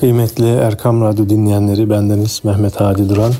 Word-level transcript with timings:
Kıymetli 0.00 0.48
Erkam 0.48 1.02
Radyo 1.02 1.28
dinleyenleri 1.28 1.90
bendeniz 1.90 2.40
Mehmet 2.44 2.80
Hadi 2.80 3.08
Duran. 3.08 3.32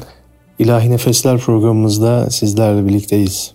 İlahi 0.58 0.90
Nefesler 0.90 1.38
programımızda 1.38 2.30
sizlerle 2.30 2.86
birlikteyiz. 2.86 3.52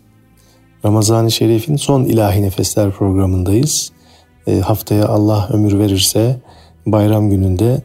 Ramazan-ı 0.86 1.32
Şerif'in 1.32 1.76
son 1.76 2.04
İlahi 2.04 2.42
Nefesler 2.42 2.92
programındayız. 2.92 3.92
E, 4.48 4.60
haftaya 4.60 5.08
Allah 5.08 5.50
ömür 5.54 5.80
verirse 5.80 6.40
bayram 6.86 7.30
gününde, 7.30 7.82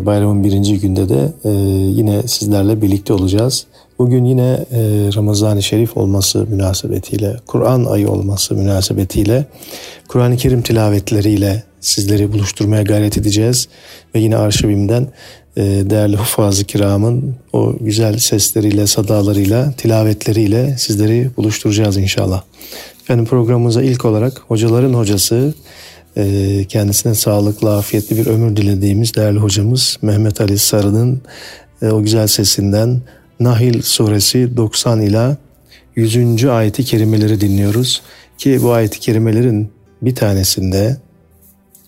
bayramın 0.00 0.44
birinci 0.44 0.80
günde 0.80 1.08
de 1.08 1.32
e, 1.44 1.50
yine 1.98 2.22
sizlerle 2.22 2.82
birlikte 2.82 3.12
olacağız. 3.12 3.66
Bugün 3.98 4.24
yine 4.24 4.66
e, 4.72 4.78
Ramazan-ı 5.16 5.62
Şerif 5.62 5.96
olması 5.96 6.46
münasebetiyle, 6.50 7.36
Kur'an 7.46 7.84
ayı 7.84 8.08
olması 8.08 8.54
münasebetiyle, 8.54 9.46
Kur'an-ı 10.08 10.36
Kerim 10.36 10.62
tilavetleriyle 10.62 11.62
sizleri 11.80 12.32
buluşturmaya 12.32 12.82
gayret 12.82 13.18
edeceğiz. 13.18 13.68
Ve 14.14 14.20
yine 14.20 14.36
arşivimden 14.36 15.06
e, 15.56 15.62
değerli 15.62 16.16
hufaz-ı 16.16 16.64
kiramın 16.64 17.34
o 17.52 17.74
güzel 17.80 18.18
sesleriyle, 18.18 18.86
sadalarıyla, 18.86 19.72
tilavetleriyle 19.72 20.76
sizleri 20.78 21.30
buluşturacağız 21.36 21.96
inşallah. 21.96 22.42
Efendim 23.02 23.24
programımıza 23.24 23.82
ilk 23.82 24.04
olarak 24.04 24.42
hocaların 24.48 24.94
hocası, 24.94 25.36
e, 25.36 25.54
kendisine 26.68 27.14
sağlıklı, 27.14 27.76
afiyetli 27.76 28.16
bir 28.16 28.26
ömür 28.26 28.56
dilediğimiz 28.56 29.14
değerli 29.14 29.38
hocamız 29.38 29.98
Mehmet 30.02 30.40
Ali 30.40 30.58
Sarı'nın 30.58 31.22
e, 31.82 31.86
o 31.86 32.02
güzel 32.02 32.26
sesinden 32.26 33.00
Nahil 33.40 33.82
suresi 33.82 34.56
90 34.56 35.00
ila 35.00 35.36
100. 35.96 36.44
ayeti 36.44 36.84
kerimeleri 36.84 37.40
dinliyoruz. 37.40 38.02
Ki 38.38 38.62
bu 38.62 38.72
ayeti 38.72 39.00
kerimelerin 39.00 39.72
bir 40.02 40.14
tanesinde 40.14 40.96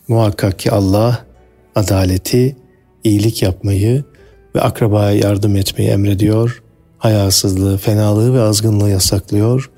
muhakkak 0.09 0.59
ki 0.59 0.71
Allah 0.71 1.25
adaleti, 1.75 2.57
iyilik 3.05 3.43
yapmayı 3.43 4.05
ve 4.55 4.61
akrabaya 4.61 5.19
yardım 5.19 5.57
etmeyi 5.57 5.91
emrediyor. 5.91 6.63
Hayasızlığı, 6.99 7.79
fenalığı 7.79 8.35
ve 8.35 8.41
azgınlığı 8.41 8.91
yasaklıyor. 8.91 9.71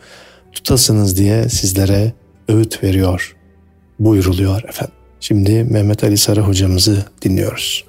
Tutasınız 0.52 1.16
diye 1.16 1.48
sizlere 1.48 2.12
öğüt 2.48 2.82
veriyor 2.82 3.35
buyuruluyor 3.98 4.62
efendim. 4.68 4.94
Şimdi 5.20 5.64
Mehmet 5.64 6.04
Ali 6.04 6.16
Sarı 6.16 6.40
hocamızı 6.40 7.04
dinliyoruz. 7.22 7.84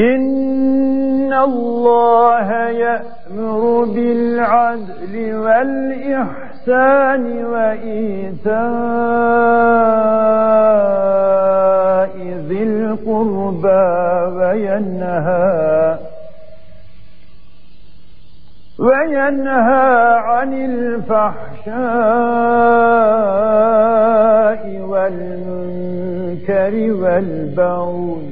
إن 0.00 1.32
الله 1.32 2.52
يأمر 2.68 3.84
بالعدل 3.84 5.34
والإحسان 5.34 6.50
الإحسان 6.68 7.44
وإيتاء 7.44 8.60
ذي 12.48 12.62
القربى 12.62 13.86
وينهى 14.36 15.98
وينهى 18.78 20.16
عن 20.16 20.52
الفحشاء 20.54 21.70
والمنكر 24.88 26.74
والبغي 26.92 28.29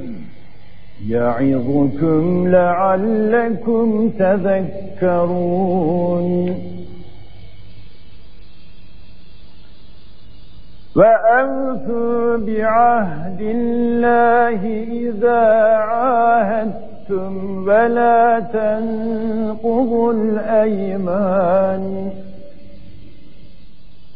يعظكم 1.08 2.48
لعلكم 2.48 4.10
تذكرون. 4.18 5.48
وأوفوا 10.96 12.36
بعهد 12.36 13.40
الله 13.40 14.84
إذا 14.90 15.40
عاهدتم 15.76 17.32
ولا 17.68 18.40
تنقضوا 18.40 20.12
الأيمان. 20.12 22.10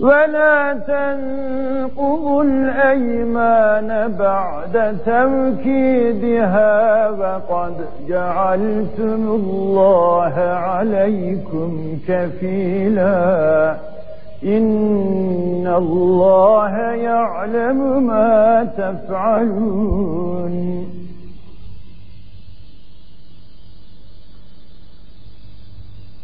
ولا 0.03 0.73
تنقضوا 0.73 2.45
الأيمان 2.45 4.17
بعد 4.19 4.97
توكيدها 5.07 6.71
وقد 7.11 7.75
جعلتم 8.09 9.23
الله 9.29 10.35
عليكم 10.39 11.99
كفيلاً. 12.09 13.77
إن 14.45 15.67
الله 15.77 16.79
يعلم 16.79 18.07
ما 18.07 18.69
تفعلون. 18.79 20.53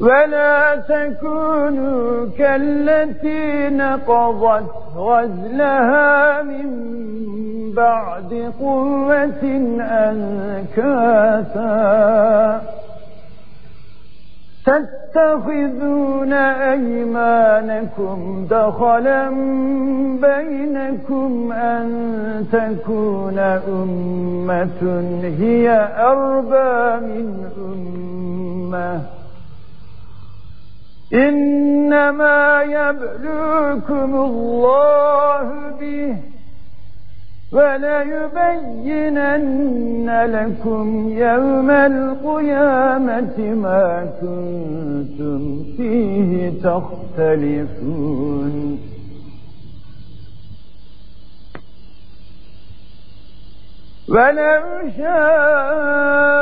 ولا 0.01 0.77
تكونوا 0.77 2.27
كالتي 2.39 3.69
نقضت 3.69 4.71
غزلها 4.97 6.43
من 6.43 6.69
بعد 7.77 8.53
قوة 8.61 9.43
أنكاثا 11.41 11.69
تتخذون 14.67 16.33
أيمانكم 16.73 18.47
دخلا 18.51 19.31
بينكم 20.23 21.53
أن 21.53 21.89
تكون 22.53 23.39
أمة 23.69 24.83
هي 25.41 25.89
أربى 25.99 27.07
من 27.07 27.27
أمة 27.59 29.18
إنما 31.14 32.62
يبلوكم 32.64 34.16
الله 34.16 35.48
به 35.80 36.16
وليبينن 38.84 40.10
لكم 40.26 41.10
يوم 41.10 41.70
القيامة 41.72 43.40
ما 43.40 44.10
كنتم 44.22 45.64
فيه 45.78 46.50
تختلفون 46.64 48.14
ولو 54.10 54.64
شاء 54.98 56.37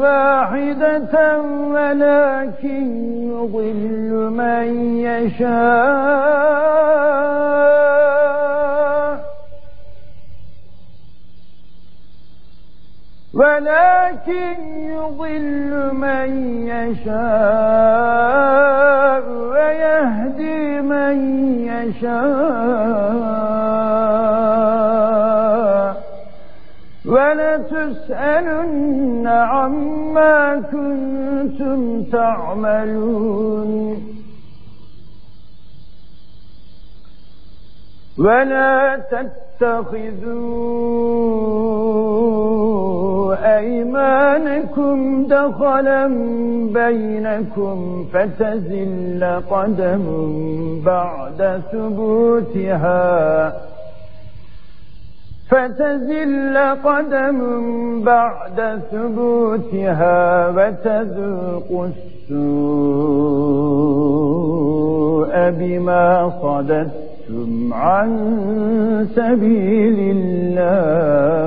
واحدة 0.00 1.40
ولكن 1.74 2.86
يضل 3.30 4.30
من 4.30 4.68
يشاء. 5.00 6.62
ولكن 13.34 14.56
يضل 14.78 15.94
من 15.94 16.30
يشاء 16.68 18.12
ويهدي 19.30 20.80
من 20.80 21.16
يشاء. 21.66 23.31
ولتسألن 27.82 29.26
عما 29.26 30.62
كنتم 30.72 32.02
تعملون. 32.02 34.02
ولا 38.18 39.00
تتخذوا 39.10 40.52
أيمانكم 43.58 45.26
دخلا 45.26 46.06
بينكم 46.72 48.06
فتزل 48.12 49.40
قدم 49.50 50.04
بعد 50.84 51.62
ثبوتها. 51.72 53.52
فتزل 55.52 56.56
قدم 56.58 57.38
بعد 58.04 58.80
ثبوتها 58.92 60.48
وتذوق 60.48 61.70
السوء 61.84 62.42
بما 65.50 66.30
صددتم 66.42 67.74
عن 67.74 68.10
سبيل 69.14 69.98
الله. 70.16 71.42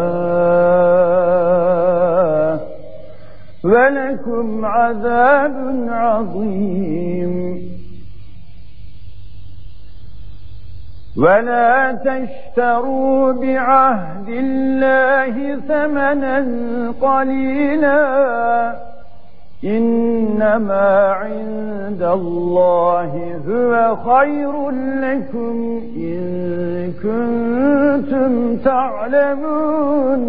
ولكم 3.64 4.66
عذاب 4.66 5.56
عظيم. 5.90 7.62
ولا 11.18 11.92
تشتروا 11.92 13.32
بعهد 13.32 14.30
الله 14.30 15.60
ثمنا 15.68 16.46
قليلا 17.02 18.76
إنما 19.64 21.12
عند 21.12 22.02
الله 22.02 23.42
هو 23.50 23.96
خير 23.96 24.70
لكم 25.02 25.82
إن 25.98 26.92
كنتم 27.04 28.58
تعلمون 28.58 30.22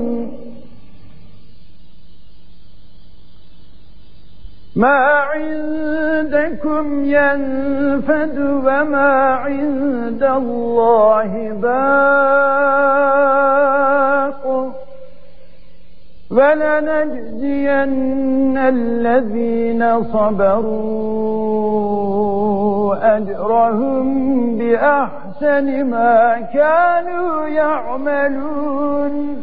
ما 4.77 4.99
عندكم 5.33 7.05
ينفد 7.05 8.39
وما 8.39 9.35
عند 9.35 10.23
الله 10.23 11.53
باق 11.63 12.87
ولنجزين 16.31 17.79
الذين 18.59 20.03
صبروا 20.03 21.17
أجرهم 23.17 24.07
بأحسن 24.59 25.85
ما 25.85 26.41
كانوا 26.55 27.47
يعملون 27.47 29.43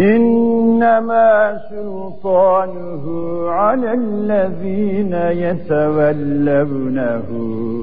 إنما 0.00 1.60
سلطانه 1.70 3.04
على 3.48 3.92
الذين 3.92 5.12
يتولونه 5.44 7.28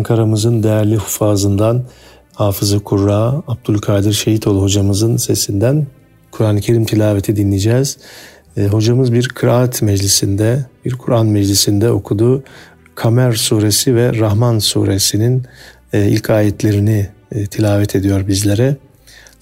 Ankara'mızın 0.07 0.63
değerli 0.63 0.97
hufazından 0.97 1.85
Hafızı 2.35 2.81
Kurra 2.81 3.43
Abdülkadir 3.47 4.13
Şehitoğlu 4.13 4.63
hocamızın 4.63 5.17
sesinden 5.17 5.87
Kur'an-ı 6.31 6.61
Kerim 6.61 6.85
tilaveti 6.85 7.37
dinleyeceğiz. 7.37 7.99
E, 8.57 8.67
hocamız 8.67 9.13
bir 9.13 9.29
kıraat 9.29 9.83
meclisinde, 9.83 10.67
bir 10.85 10.93
Kur'an 10.93 11.27
meclisinde 11.27 11.91
okudu. 11.91 12.43
Kamer 12.95 13.33
suresi 13.33 13.95
ve 13.95 14.19
Rahman 14.19 14.59
suresinin 14.59 15.43
e, 15.93 16.09
ilk 16.09 16.31
ayetlerini 16.31 17.09
e, 17.33 17.47
tilavet 17.47 17.97
ediyor 17.97 18.29
bizlere. 18.29 18.77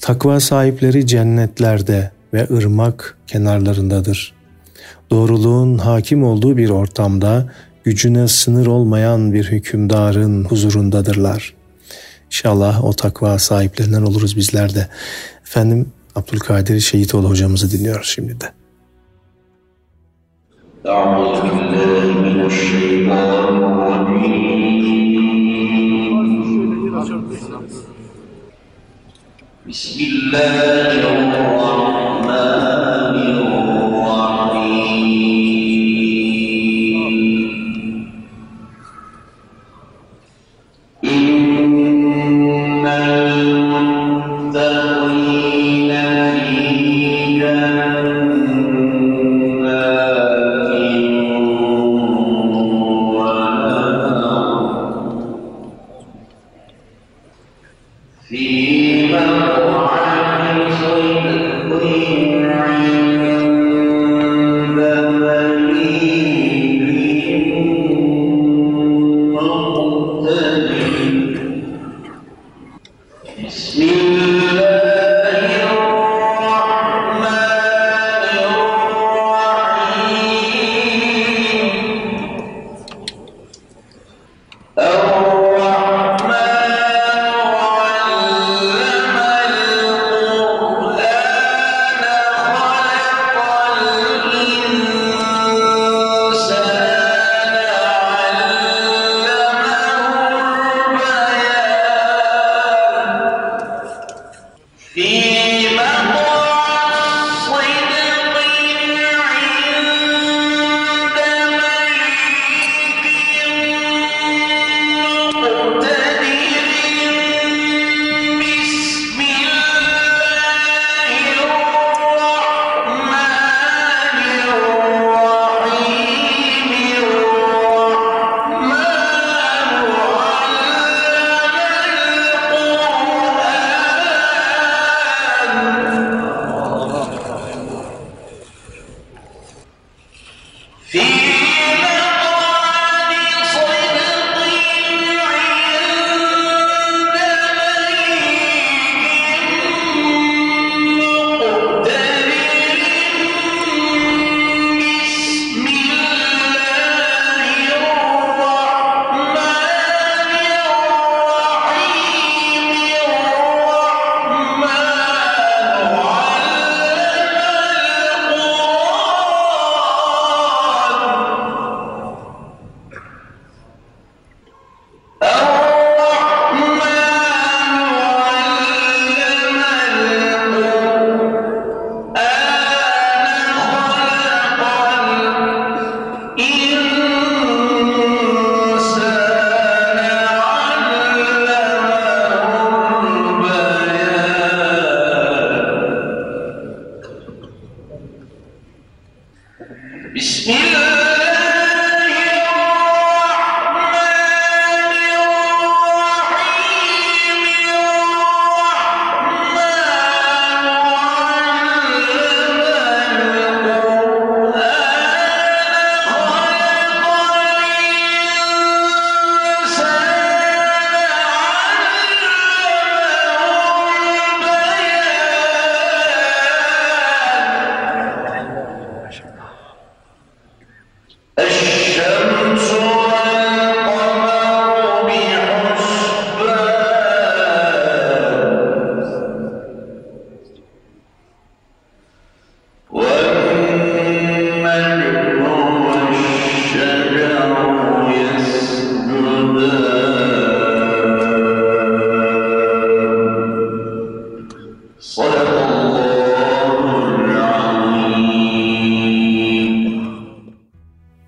Takva 0.01 0.41
sahipleri 0.41 1.07
cennetlerde 1.07 2.11
ve 2.35 2.47
ırmak 2.51 3.19
kenarlarındadır. 3.27 4.35
Doğruluğun 5.11 5.79
hakim 5.79 6.25
olduğu 6.25 6.57
bir 6.57 6.71
ortamda 6.71 7.53
gücüne 7.84 8.28
sınır 8.28 8.68
olmayan 8.68 9.34
bir 9.34 9.46
hükümdarın 9.46 10.44
huzurundadırlar. 10.44 11.54
İnşallah 12.26 12.84
o 12.84 12.94
takva 12.94 13.40
sahiplerinden 13.40 14.02
oluruz 14.02 14.38
bizler 14.38 14.76
de. 14.76 14.88
Efendim 15.42 15.92
Abdülkadir 16.16 16.80
Şehitoğlu 16.80 17.30
hocamızı 17.30 17.72
dinliyoruz 17.72 18.08
şimdi 18.08 18.42
de. 18.42 18.52
أعوذ 20.98 21.38
بالله 21.46 22.06
من 22.26 22.38
الشيطان 22.50 23.56
الرجيم 23.72 24.60
بسم 29.70 29.98
الله 30.12 30.92
الرحمن 31.12 32.30
الرحيم 33.30 33.93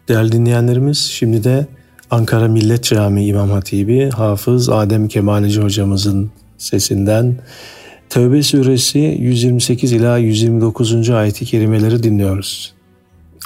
Değerli 0.08 0.32
dinleyenlerimiz 0.32 0.98
şimdi 0.98 1.44
de 1.44 1.66
Ankara 2.10 2.48
Millet 2.48 2.84
Camii 2.84 3.26
İmam 3.26 3.50
Hatibi 3.50 4.10
Hafız 4.10 4.68
Adem 4.68 5.08
Kemaleci 5.08 5.60
hocamızın 5.60 6.30
sesinden 6.58 7.36
Tevbe 8.08 8.42
suresi 8.42 8.98
128 8.98 9.92
ila 9.92 10.18
129. 10.18 11.10
ayeti 11.10 11.44
kerimeleri 11.44 12.02
dinliyoruz. 12.02 12.74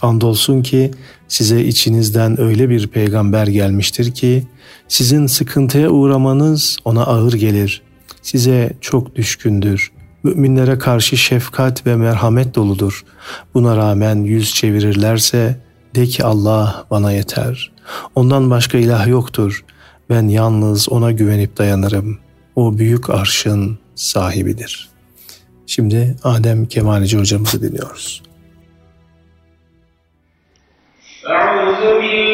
Andolsun 0.02 0.62
ki 0.62 0.90
size 1.28 1.64
içinizden 1.64 2.40
öyle 2.40 2.68
bir 2.68 2.86
peygamber 2.86 3.46
gelmiştir 3.46 4.14
ki 4.14 4.46
sizin 4.88 5.26
sıkıntıya 5.26 5.90
uğramanız 5.90 6.76
ona 6.84 7.02
ağır 7.02 7.32
gelir. 7.32 7.82
Size 8.22 8.72
çok 8.80 9.16
düşkündür 9.16 9.99
müminlere 10.22 10.78
karşı 10.78 11.16
şefkat 11.16 11.86
ve 11.86 11.96
merhamet 11.96 12.54
doludur. 12.54 13.04
Buna 13.54 13.76
rağmen 13.76 14.16
yüz 14.16 14.54
çevirirlerse 14.54 15.56
de 15.94 16.06
ki 16.06 16.24
Allah 16.24 16.86
bana 16.90 17.12
yeter. 17.12 17.72
Ondan 18.14 18.50
başka 18.50 18.78
ilah 18.78 19.06
yoktur. 19.06 19.64
Ben 20.10 20.28
yalnız 20.28 20.88
ona 20.88 21.12
güvenip 21.12 21.58
dayanırım. 21.58 22.18
O 22.56 22.78
büyük 22.78 23.10
arşın 23.10 23.78
sahibidir. 23.94 24.88
Şimdi 25.66 26.16
Adem 26.24 26.66
Kemalici 26.66 27.18
hocamızı 27.18 27.62
dinliyoruz. 27.62 28.22
Euzu 31.24 32.02
billahi 32.02 32.29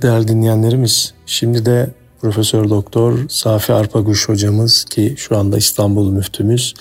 Evet 0.00 0.12
değerli 0.12 0.28
dinleyenlerimiz, 0.28 1.14
şimdi 1.26 1.66
de 1.66 1.90
Profesör 2.20 2.70
Doktor 2.70 3.18
Safi 3.28 3.72
Arpaguş 3.72 4.28
hocamız 4.28 4.84
ki 4.84 5.14
şu 5.16 5.36
anda 5.36 5.58
İstanbul 5.58 6.12
müftümüz. 6.12 6.74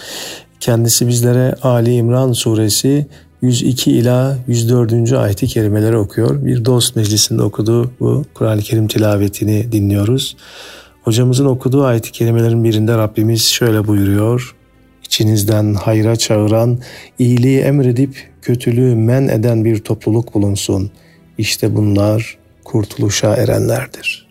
Kendisi 0.59 1.07
bizlere 1.07 1.55
Ali 1.61 1.93
İmran 1.93 2.31
suresi 2.31 3.07
102 3.41 3.91
ila 3.91 4.37
104. 4.47 5.13
ayeti 5.13 5.47
kerimeleri 5.47 5.97
okuyor. 5.97 6.45
Bir 6.45 6.65
dost 6.65 6.95
meclisinde 6.95 7.41
okuduğu 7.41 7.91
bu 7.99 8.25
Kur'an-ı 8.33 8.61
Kerim 8.61 8.87
tilavetini 8.87 9.71
dinliyoruz. 9.71 10.37
Hocamızın 11.03 11.45
okuduğu 11.45 11.83
ayeti 11.83 12.11
kerimelerin 12.11 12.63
birinde 12.63 12.97
Rabbimiz 12.97 13.43
şöyle 13.43 13.87
buyuruyor. 13.87 14.55
İçinizden 15.05 15.73
hayra 15.73 16.15
çağıran, 16.15 16.79
iyiliği 17.19 17.59
emredip 17.59 18.31
kötülüğü 18.41 18.95
men 18.95 19.27
eden 19.27 19.65
bir 19.65 19.79
topluluk 19.79 20.33
bulunsun. 20.33 20.91
İşte 21.37 21.75
bunlar 21.75 22.38
kurtuluşa 22.69 23.35
erenlerdir. 23.35 24.29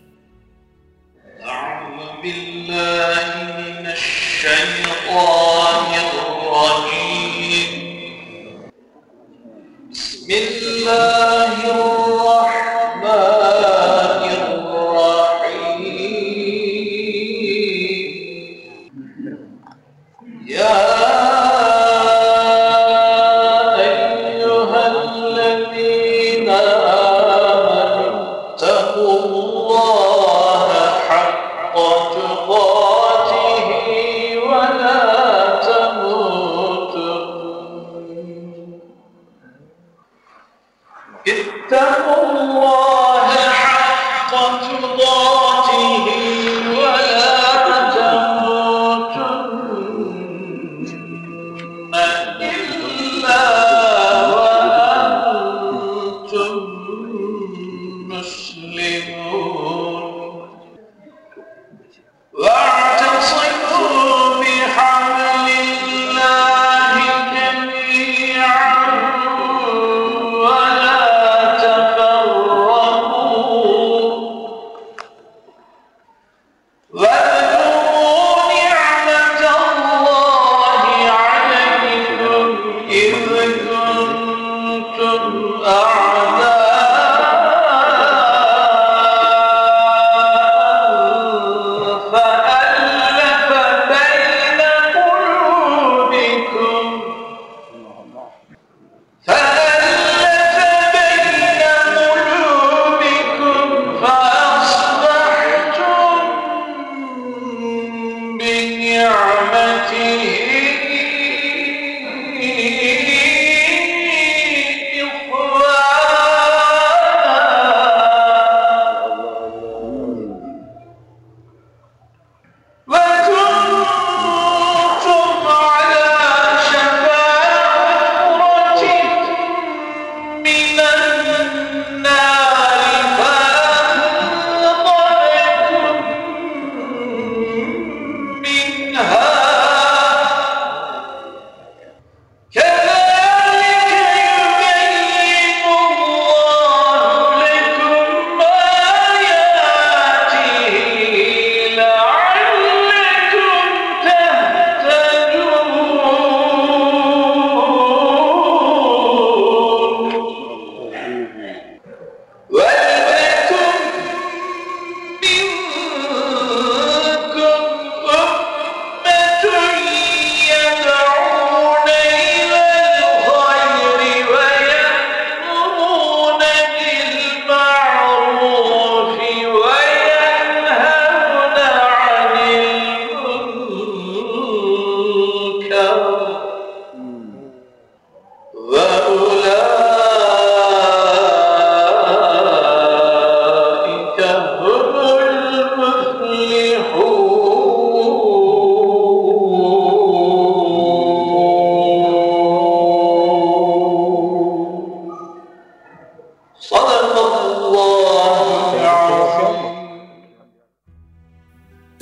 Bismillah 9.91 11.18
مسلمون 58.29 59.68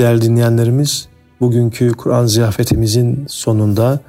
değerli 0.07 0.23
dinleyenlerimiz, 0.23 1.09
bugünkü 1.41 1.93
Kur'an 1.93 2.27
ziyafetimizin 2.27 3.27
sonunda 3.29 4.01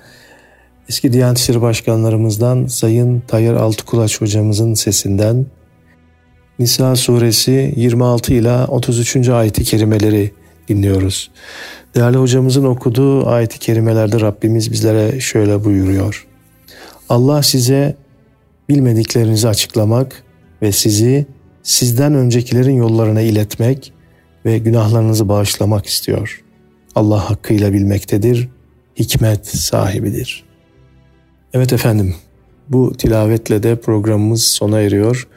eski 0.89 1.13
Diyanet 1.13 1.37
İşleri 1.37 1.61
Başkanlarımızdan 1.61 2.65
Sayın 2.65 3.23
Tayyar 3.27 3.53
Altıkulaç 3.53 4.21
hocamızın 4.21 4.73
sesinden 4.73 5.45
Nisa 6.59 6.95
suresi 6.95 7.73
26 7.75 8.33
ila 8.33 8.67
33. 8.67 9.29
ayeti 9.29 9.63
kerimeleri 9.63 10.31
dinliyoruz. 10.67 11.31
Değerli 11.95 12.17
hocamızın 12.17 12.65
okuduğu 12.65 13.27
ayeti 13.27 13.59
kerimelerde 13.59 14.21
Rabbimiz 14.21 14.71
bizlere 14.71 15.19
şöyle 15.19 15.63
buyuruyor. 15.63 16.27
Allah 17.09 17.43
size 17.43 17.95
bilmediklerinizi 18.69 19.47
açıklamak 19.47 20.23
ve 20.61 20.71
sizi 20.71 21.25
sizden 21.63 22.13
öncekilerin 22.13 22.75
yollarına 22.75 23.21
iletmek 23.21 23.93
ve 24.47 24.57
günahlarınızı 24.57 25.29
bağışlamak 25.29 25.85
istiyor. 25.85 26.43
Allah 26.95 27.29
hakkıyla 27.29 27.73
bilmektedir, 27.73 28.49
hikmet 28.95 29.47
sahibidir. 29.47 30.43
Evet 31.53 31.73
efendim, 31.73 32.15
bu 32.69 32.93
tilavetle 32.97 33.63
de 33.63 33.75
programımız 33.75 34.43
sona 34.43 34.79
eriyor. 34.79 35.27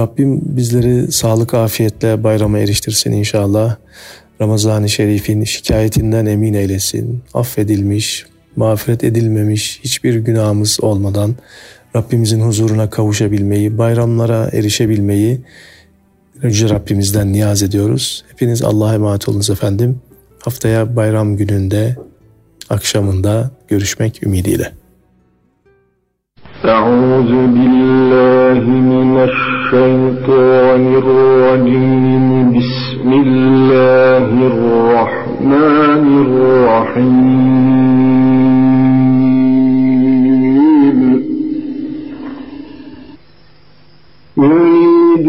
Rabbim 0.00 0.40
bizleri 0.44 1.12
sağlık 1.12 1.54
afiyetle 1.54 2.24
bayrama 2.24 2.58
eriştirsin 2.58 3.12
inşallah. 3.12 3.76
Ramazan-ı 4.40 4.88
Şerif'in 4.88 5.44
şikayetinden 5.44 6.26
emin 6.26 6.54
eylesin. 6.54 7.22
Affedilmiş, 7.34 8.26
mağfiret 8.56 9.04
edilmemiş 9.04 9.80
hiçbir 9.84 10.14
günahımız 10.14 10.78
olmadan 10.82 11.34
Rabbimizin 11.96 12.40
huzuruna 12.40 12.90
kavuşabilmeyi, 12.90 13.78
bayramlara 13.78 14.50
erişebilmeyi 14.52 15.40
Yüce 16.43 16.69
Rabbimizden 16.69 17.33
niyaz 17.33 17.63
ediyoruz. 17.63 18.23
Hepiniz 18.31 18.61
Allah'a 18.63 18.93
emanet 18.93 19.29
olunuz 19.29 19.49
efendim. 19.49 20.01
Haftaya 20.39 20.95
bayram 20.95 21.37
gününde, 21.37 21.95
akşamında 22.69 23.51
görüşmek 23.67 24.23
ümidiyle. 24.23 24.73
أعوذ 26.65 27.31
بالله 27.55 28.63
من 28.91 29.11
الشيطان 29.29 30.83
الرجيم 31.01 32.27
بسم 32.55 33.09
الله 33.23 34.29
الرحمن 34.51 36.05
الرحيم 36.25 37.69
يريد 44.37 45.27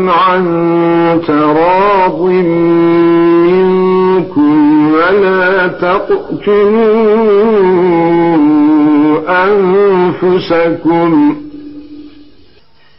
عن 0.09 1.21
تراض 1.27 2.21
منكم 3.47 4.91
ولا 4.93 5.67
تقتلوا 5.67 7.07
أنفسكم. 9.45 11.35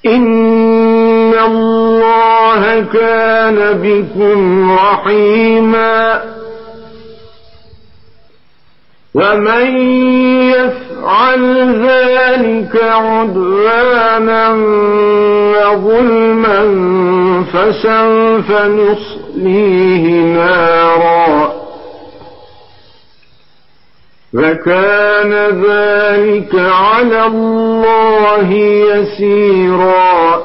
إن 0.06 1.34
الله 1.34 2.80
كان 2.80 3.78
بكم 3.82 4.72
رحيما. 4.72 6.22
ومن 9.14 9.76
يفعل 10.50 10.87
ذلك 11.86 12.84
عدوانا 12.84 14.52
وظلما 15.54 16.60
فسوف 17.52 18.52
نصليه 18.52 20.04
نارا. 20.22 21.52
وكان 24.34 25.32
ذلك 25.64 26.54
على 26.54 27.26
الله 27.26 28.52
يسيرا. 28.52 30.42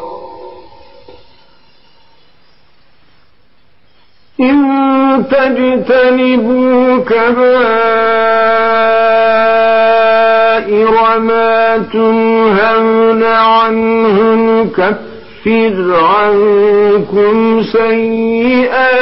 إن 4.39 4.63
تجتنبوا 5.32 6.97
كبائر 6.97 8.43
ما 11.17 11.78
تنهون 11.78 13.23
عنه 13.23 14.36
نكفر 14.36 15.95
عنكم 15.95 17.63
سيئاتكم 17.63 18.93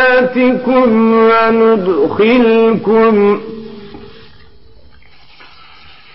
وندخلكم 1.93 3.15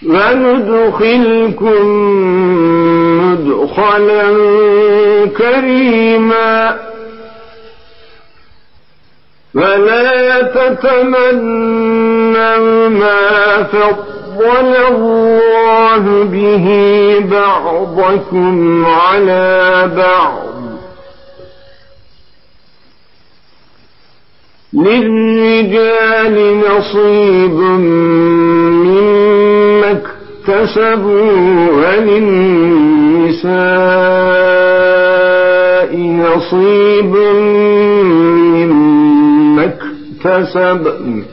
وندخلكم 0.07 1.87
مدخلا 3.21 4.27
كريما 5.39 6.77
ولا 9.55 10.43
تتمنوا 10.43 11.77
ما 12.89 13.63
فضل 13.63 14.16
الله 14.43 16.25
به 16.25 16.67
بعضكم 17.31 18.87
على 18.87 19.91
بعض 19.97 20.47
للرجال 24.73 26.61
نصيب 26.61 27.59
مما 28.87 29.91
اكتسبوا 29.91 31.71
وللنساء 31.71 32.97
للنساء 34.67 35.97
نصيب 35.97 37.13
مما 38.57 39.65
اكتسبن 39.65 41.25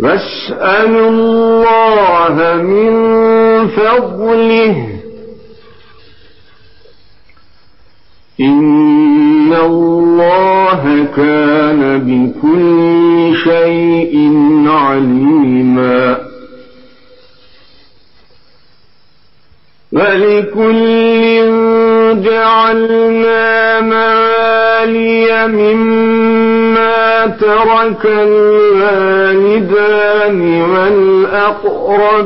واسألوا 0.00 1.08
الله 1.10 2.62
من 2.62 2.92
فضله 3.68 4.88
إن 8.40 9.52
الله 9.52 11.06
كان 11.16 11.80
بكل 12.06 13.36
شيء 13.44 14.14
عليما 14.66 16.18
ولكل 19.92 20.84
جعلنا 22.24 23.80
موالي 23.80 25.46
مما 25.48 26.43
ترك 27.26 28.06
الوالدان 28.06 29.60
والأقربون 30.62 32.24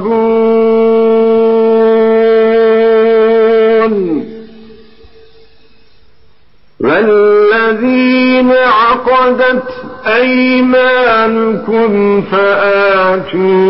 والذين 6.80 8.50
عقدت 8.52 9.64
أيمانكم 10.06 11.92
فآتوهم 12.22 13.68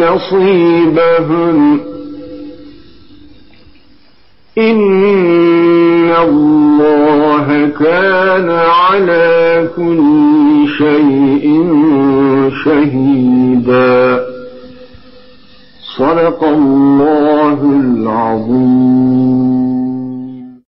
نصيبهم 0.00 1.80
الله 6.12 7.68
كان 7.80 8.50
على 8.50 9.68
كل 9.76 10.66
شيء 10.78 11.44
شهيدا. 12.64 14.20
صدق 15.98 16.44
الله 16.44 17.58
العظيم. 17.62 19.55